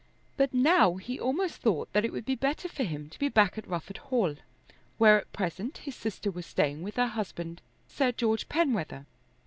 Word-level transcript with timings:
But 0.35 0.51
now 0.51 0.95
he 0.95 1.19
almost 1.19 1.57
thought 1.61 1.93
that 1.93 2.03
it 2.03 2.11
would 2.11 2.25
be 2.25 2.33
better 2.33 2.67
for 2.67 2.81
him 2.83 3.07
to 3.11 3.19
be 3.19 3.29
back 3.29 3.55
at 3.55 3.67
Rufford 3.67 3.97
Hall, 3.97 4.35
where 4.97 5.19
at 5.19 5.31
present 5.31 5.77
his 5.77 5.93
sister 5.93 6.31
was 6.31 6.47
staying 6.47 6.81
with 6.81 6.95
her 6.95 7.05
husband, 7.09 7.61
Sir 7.87 8.11
George 8.11 8.49
Penwether. 8.49 9.05